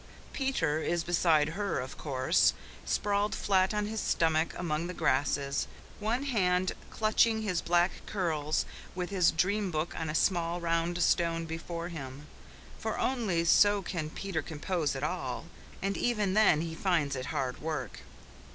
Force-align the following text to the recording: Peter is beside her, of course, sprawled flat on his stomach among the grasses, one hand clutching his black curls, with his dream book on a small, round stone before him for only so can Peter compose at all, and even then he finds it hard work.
Peter 0.33 0.79
is 0.81 1.03
beside 1.03 1.49
her, 1.49 1.79
of 1.79 1.95
course, 1.95 2.53
sprawled 2.85 3.35
flat 3.35 3.71
on 3.71 3.85
his 3.85 4.01
stomach 4.01 4.51
among 4.57 4.87
the 4.87 4.95
grasses, 4.95 5.67
one 5.99 6.23
hand 6.23 6.71
clutching 6.89 7.43
his 7.43 7.61
black 7.61 7.91
curls, 8.07 8.65
with 8.95 9.11
his 9.11 9.29
dream 9.29 9.69
book 9.69 9.93
on 9.95 10.09
a 10.09 10.15
small, 10.15 10.59
round 10.59 10.99
stone 11.03 11.45
before 11.45 11.89
him 11.89 12.25
for 12.79 12.97
only 12.97 13.45
so 13.45 13.83
can 13.83 14.09
Peter 14.09 14.41
compose 14.41 14.95
at 14.95 15.03
all, 15.03 15.45
and 15.83 15.95
even 15.95 16.33
then 16.33 16.61
he 16.61 16.73
finds 16.73 17.15
it 17.15 17.27
hard 17.27 17.61
work. 17.61 17.99